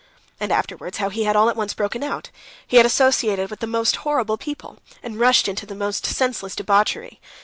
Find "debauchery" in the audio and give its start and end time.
6.55-7.19